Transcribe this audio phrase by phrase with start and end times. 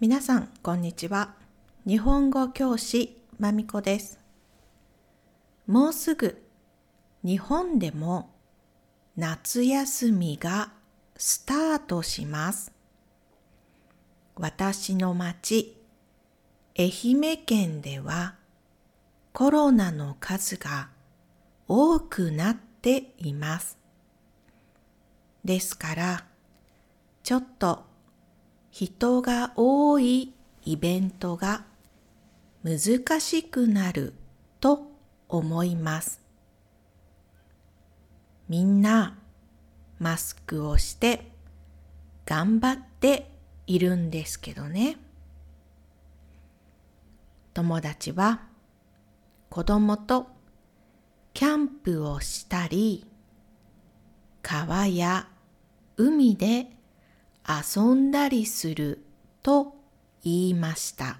[0.00, 1.34] 皆さんこんにちは。
[1.86, 4.18] 日本語教師まみこです。
[5.66, 6.42] もうすぐ
[7.22, 8.30] 日本でも
[9.18, 10.72] 夏休みが
[11.18, 12.72] スタートします。
[14.36, 15.76] 私の町
[16.78, 18.36] 愛媛県では
[19.34, 20.88] コロナの数が
[21.68, 23.76] 多くなっています。
[25.44, 26.24] ですから
[27.22, 27.89] ちょっと
[28.70, 30.32] 人が多い
[30.64, 31.64] イベントが
[32.62, 34.14] 難しくなる
[34.60, 34.90] と
[35.28, 36.20] 思います。
[38.48, 39.18] みんな
[39.98, 41.30] マスクをして
[42.26, 43.30] 頑張って
[43.66, 44.96] いるんですけどね。
[47.54, 48.42] 友達は
[49.48, 50.28] 子供と
[51.34, 53.06] キャンプをしたり
[54.42, 55.28] 川や
[55.96, 56.70] 海で
[57.48, 59.04] 遊んだりする
[59.42, 59.74] と
[60.22, 61.18] 言いました。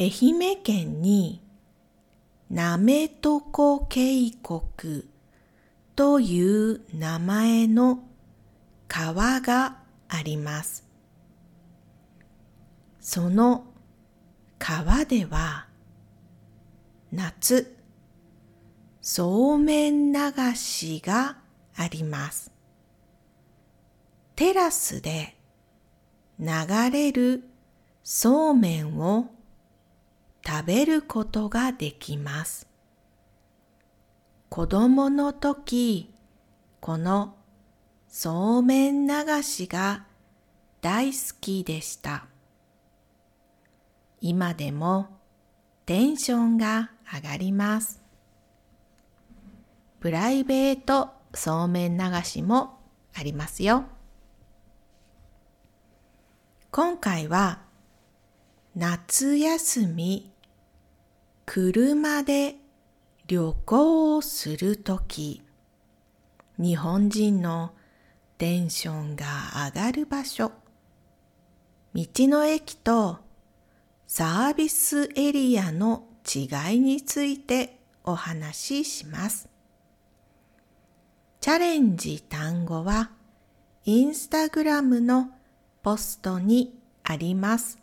[0.00, 1.42] 愛媛県に
[2.50, 5.04] なめとこ渓谷
[5.96, 8.04] という名前の
[8.86, 10.86] 川があります。
[13.00, 13.64] その
[14.58, 15.66] 川では
[17.10, 17.76] 夏
[19.00, 20.18] そうめん流
[20.54, 21.38] しが
[21.76, 22.57] あります。
[24.38, 25.34] テラスで
[26.38, 26.46] 流
[26.92, 27.42] れる
[28.04, 29.32] そうめんを
[30.46, 32.68] 食べることができます。
[34.48, 36.14] 子供の時、
[36.78, 37.34] この
[38.06, 40.04] そうめん流しが
[40.82, 42.26] 大好きでした。
[44.20, 45.18] 今でも
[45.84, 48.00] テンションが上がります。
[49.98, 52.78] プライベートそうめん流しも
[53.16, 53.97] ありますよ。
[56.70, 57.60] 今回は
[58.76, 60.30] 夏休み
[61.46, 62.56] 車で
[63.26, 65.42] 旅行をするとき
[66.58, 67.72] 日本人の
[68.36, 69.24] テンションが
[69.72, 70.52] 上がる場所
[71.94, 73.16] 道の駅と
[74.06, 79.48] サービスエリアの違いについてお話しします。
[81.40, 83.10] チャレンジ単語は
[83.86, 85.30] インスタグラムの
[85.88, 87.78] ポストにあります。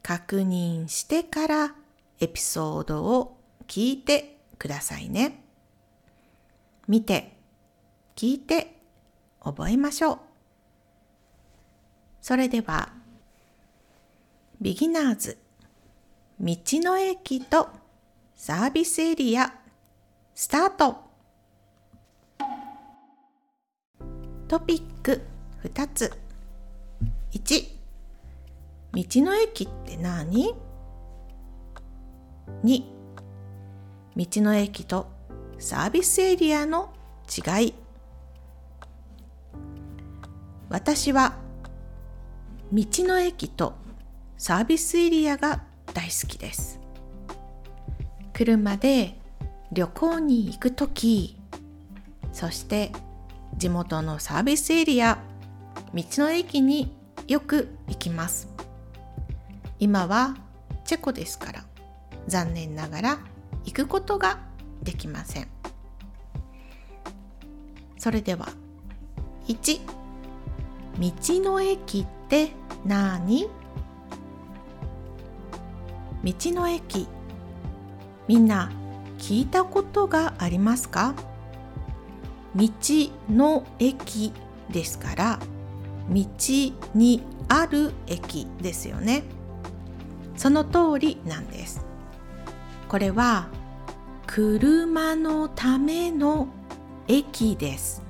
[0.00, 1.74] 確認してから
[2.20, 5.42] エピソードを聞いてくださいね。
[6.86, 7.36] 見て、
[8.14, 8.76] 聞いて、
[9.42, 10.18] 覚えましょう。
[12.22, 12.92] それでは、
[14.60, 15.38] ビギナーズ、
[16.38, 17.70] 道の駅と
[18.36, 19.52] サービスエリア、
[20.32, 20.98] スタート
[24.46, 25.22] トピック
[25.64, 26.23] 2つ
[27.34, 27.66] 1
[28.92, 30.54] 道の駅って何
[32.62, 32.82] ?2
[34.16, 35.10] 道の駅と
[35.58, 36.94] サービスエリアの
[37.28, 37.74] 違い。
[40.68, 41.34] 私は
[42.72, 43.74] 道の駅と
[44.38, 46.78] サービスエリアが大好きです。
[48.32, 49.18] 車で
[49.72, 51.36] 旅行に行くとき
[52.32, 52.92] そして
[53.56, 55.18] 地元のサービスエリア
[55.92, 58.48] 道の駅によく行きます。
[59.78, 60.36] 今は
[60.84, 61.64] チェコですから
[62.26, 63.18] 残念ながら
[63.64, 64.40] 行くことが
[64.82, 65.48] できません。
[67.98, 68.48] それでは
[69.48, 69.80] 1
[70.98, 72.50] 道の駅って
[72.84, 73.48] 何？
[76.22, 77.08] 道の駅
[78.28, 78.70] みんな
[79.18, 81.14] 聞いたことがありますか？
[82.54, 82.68] 道
[83.30, 84.32] の駅
[84.70, 85.38] ですから
[86.08, 86.24] 道
[86.94, 89.24] にある駅ですよね。
[90.36, 91.84] その通りなんです。
[92.88, 93.48] これは
[94.26, 96.48] 車のための
[97.08, 98.02] 駅です。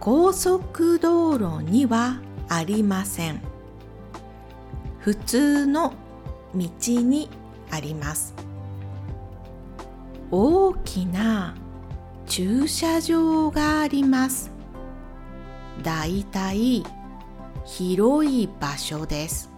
[0.00, 3.40] 高速道路にはありません。
[4.98, 5.92] 普通の
[6.54, 7.28] 道に
[7.70, 8.34] あります。
[10.30, 11.54] 大きな
[12.26, 14.51] 駐車場があります。
[15.82, 16.84] だいたい
[17.64, 19.50] 広い場所です。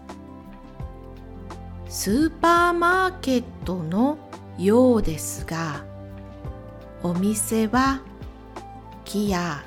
[1.88, 4.18] スーパーマーケットの
[4.58, 5.84] ようですが
[7.02, 8.00] お店は
[9.04, 9.64] 木や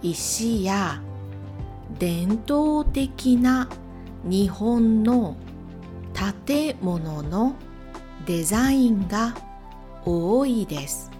[0.00, 1.02] 石や
[1.98, 3.68] 伝統的な
[4.24, 5.36] 日本の
[6.46, 7.56] 建物の
[8.24, 9.34] デザインが
[10.04, 11.10] 多いです。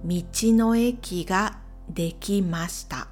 [0.05, 1.57] 道の駅が
[1.89, 3.07] できました。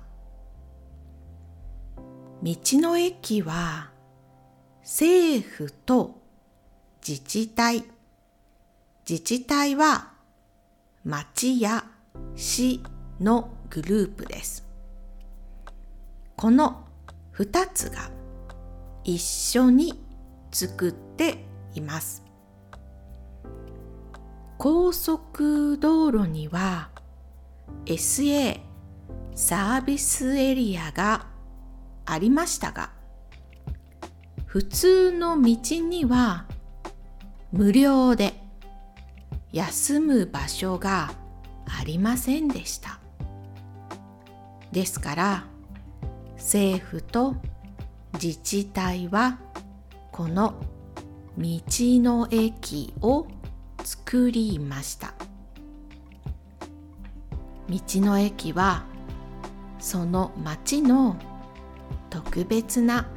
[2.44, 3.90] 道の駅は
[4.82, 6.22] 政府と
[7.06, 7.84] 自治体。
[9.10, 10.12] 自治体は
[11.04, 11.86] 町や
[12.36, 12.84] 市
[13.20, 14.64] のグループです。
[16.36, 16.86] この
[17.34, 18.12] 2つが
[19.04, 20.00] 一緒に
[20.52, 22.29] 作っています。
[24.60, 26.90] 高速道路には
[27.86, 28.60] SA
[29.34, 31.28] サービスエリアが
[32.06, 32.92] ありましたが
[34.46, 36.46] 普通の道には
[37.54, 38.34] 無料で
[39.54, 41.14] 休む場所が
[41.66, 43.00] ありませんでした。
[44.74, 45.46] ですから
[46.36, 47.38] 政府と
[48.22, 49.40] 自治体は
[50.12, 50.56] この
[51.38, 53.26] 道の駅を
[53.84, 55.14] 作りました。
[57.70, 58.84] 道の駅は
[59.80, 61.16] その町の
[62.10, 63.08] 特別な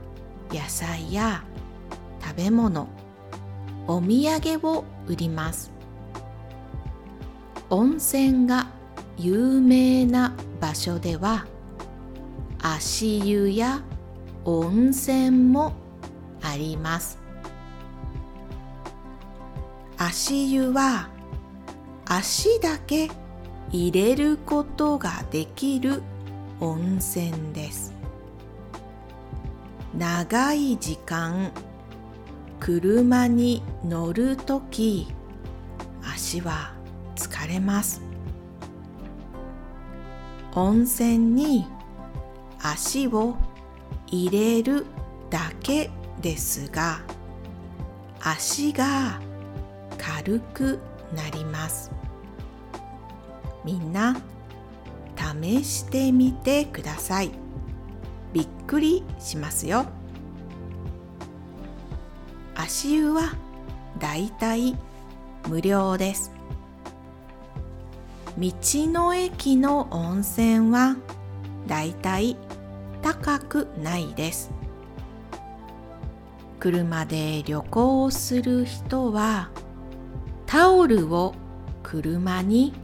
[0.50, 1.42] 野菜や
[2.22, 2.88] 食べ物
[3.86, 5.72] お土産を売ります。
[7.70, 8.66] 温泉が
[9.16, 11.46] 有名な場所では
[12.60, 13.82] 足湯や
[14.44, 15.72] 温泉も
[16.42, 17.21] あります。
[20.04, 21.08] 足湯は
[22.06, 23.08] 足だけ
[23.70, 26.02] 入れることができる
[26.58, 27.94] 温泉です。
[29.96, 31.52] 長い時間
[32.58, 35.06] 車に乗るとき
[36.02, 36.74] 足は
[37.14, 38.02] 疲れます。
[40.56, 41.64] 温泉に
[42.60, 43.36] 足を
[44.08, 44.84] 入れる
[45.30, 45.90] だけ
[46.20, 47.02] ですが
[48.20, 49.20] 足が
[50.02, 50.80] 軽く
[51.14, 51.92] なります。
[53.64, 54.20] みんな
[55.16, 57.30] 試してみてください。
[58.32, 59.86] びっくりしますよ。
[62.56, 63.34] 足湯は
[64.00, 64.76] だいたい
[65.48, 66.32] 無料です。
[68.36, 70.96] 道の駅の温泉は
[71.68, 72.36] だいたい
[73.02, 74.50] 高くないです。
[76.58, 79.50] 車で旅行する人は
[80.52, 81.34] タオルを
[81.82, 82.74] 車に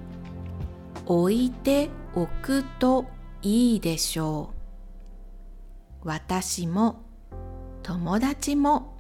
[1.05, 3.05] 置いておくと
[3.43, 4.55] いいでしょ
[6.03, 6.09] う。
[6.09, 7.03] 私も
[7.83, 8.97] 友達も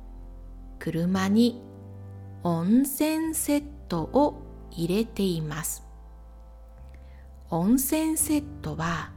[0.78, 1.62] 車に
[2.42, 5.82] 温泉セットを入れています。
[7.48, 9.12] 温泉セットは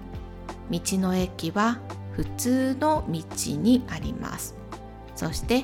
[0.70, 1.80] 道の駅は
[2.12, 3.24] 普通の道
[3.56, 4.56] にあります。
[5.16, 5.64] そして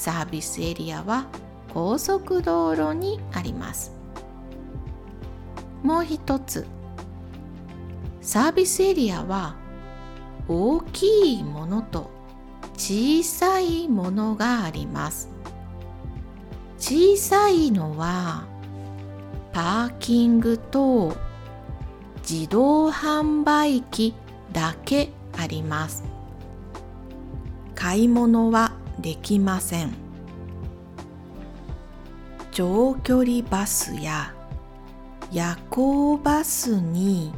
[0.00, 1.26] サービスエリアは
[1.74, 3.92] 高速道路にあります。
[5.82, 6.66] もう一つ
[8.22, 9.56] サービスエリアは
[10.48, 12.10] 大きいものと
[12.78, 15.28] 小さいものがあります。
[16.78, 18.44] 小さいのは
[19.52, 21.14] パーキングと
[22.26, 24.14] 自動販売機
[24.50, 26.04] だけあります。
[27.74, 29.94] 買い物はできません。
[32.52, 34.34] 長距離バスや
[35.30, 37.32] 夜行バスに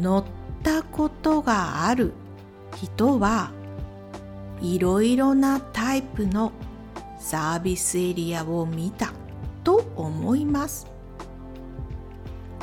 [0.00, 0.24] 乗っ
[0.62, 2.12] たことがある
[2.76, 3.50] 人は
[4.60, 6.52] いろいろなタイプの
[7.18, 9.12] サービスエリアを見た
[9.64, 10.86] と思います。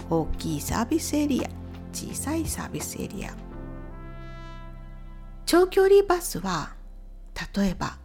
[0.09, 1.49] 大きいサービスエリア
[1.91, 3.33] 小さいサービスエリア。
[5.45, 6.73] 長距離バスは
[7.55, 7.97] 例えば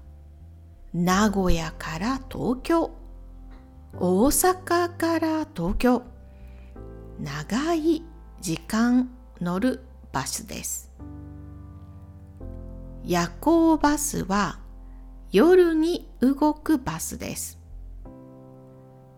[0.94, 2.90] 名古屋から東京。
[4.00, 6.02] 大阪から東京。
[7.20, 8.02] 長い
[8.40, 10.90] 時間乗るバスです。
[13.04, 14.60] 夜行バスは
[15.30, 17.58] 夜に動くバスです。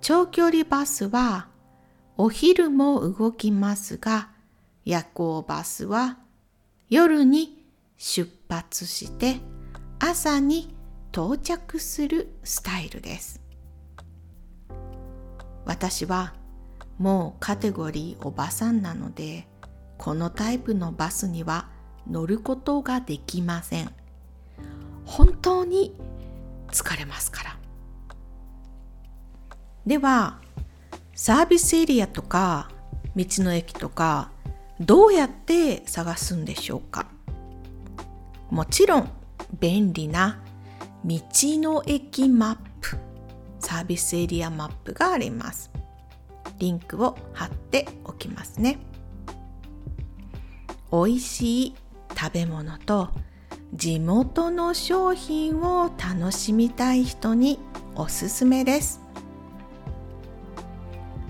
[0.01, 1.47] 長距離バスは
[2.17, 4.31] お昼も動きますが
[4.85, 6.19] 夜行バスは
[6.89, 7.65] 夜に
[7.97, 9.37] 出発して
[10.01, 10.75] 朝に
[11.13, 13.41] 到着するスタイルです。
[15.65, 16.35] 私は
[16.99, 19.49] もうカテゴリーおばさんなので
[19.99, 21.69] このタイプのバスには
[22.09, 23.91] 乗ることができません。
[25.05, 25.97] 本当に
[26.69, 27.57] 疲れますから。
[29.87, 30.39] では
[31.15, 32.71] サービスエリアとか
[33.17, 34.31] 道の駅とか
[34.79, 37.07] どうやって探すんでしょうか。
[38.51, 39.11] もちろん
[39.59, 40.41] 便利な
[41.05, 42.97] 道の駅マップ。
[43.61, 45.71] サービスエリアマップがあります。
[46.59, 48.79] リンクを貼っておきますね。
[50.93, 51.77] 美味しい
[52.19, 53.11] 食べ物と
[53.73, 57.61] 地元の商品を楽しみたい人に
[57.95, 59.01] おすすめです。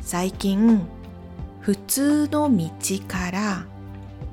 [0.01, 0.81] 最近
[1.61, 2.69] 普通の道
[3.07, 3.67] から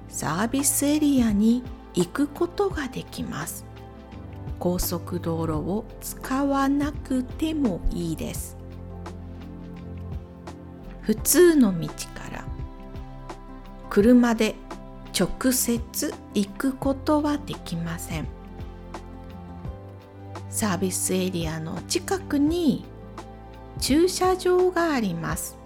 [0.07, 1.61] サービスエリアに
[1.93, 3.66] 行くことができます。
[4.59, 8.57] 高速道路を使わなくてもいいです。
[11.01, 11.93] 普通の道か
[12.31, 12.45] ら
[13.89, 14.55] 車で
[15.17, 18.27] 直接行くことはできません。
[20.49, 22.83] サービスエリアの近くに
[23.79, 25.57] 駐車場があります。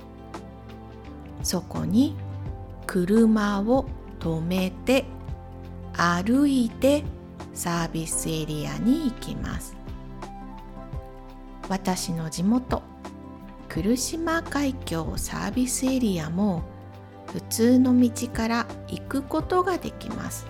[1.43, 2.15] そこに
[2.85, 3.85] 車を
[4.19, 5.05] 止めて
[5.93, 7.03] 歩いて
[7.61, 9.75] サービスエリアに行きます。
[11.69, 12.81] 私の地元
[13.69, 16.63] 来島海峡サービスエリアも
[17.31, 20.47] 普通の道から行くことができます。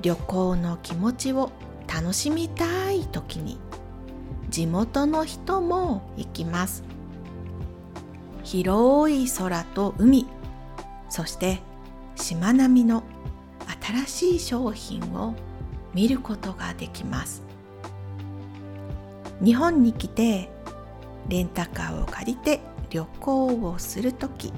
[0.00, 1.50] 旅行の気持ちを
[1.92, 3.58] 楽しみたい時に
[4.50, 6.84] 地元の人も行きます。
[8.44, 10.24] 広い空と海
[11.08, 11.58] そして
[12.14, 13.02] しまなみの
[14.06, 15.34] 新しい商品を
[15.98, 17.42] 見ることができます。
[19.44, 20.48] 日本に来て
[21.28, 24.52] レンタカーを借りて旅行をするとき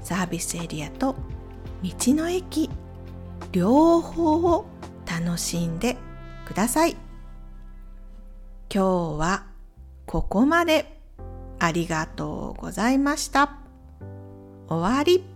[0.00, 1.14] サービスエリアと
[1.84, 2.68] 道の駅
[3.52, 4.66] 両方を
[5.06, 5.96] 楽しんで
[6.44, 6.96] ください。
[8.68, 9.46] 今日は
[10.06, 10.96] ここまで。
[11.58, 13.56] ありがとうございました。
[14.68, 15.35] 終わり。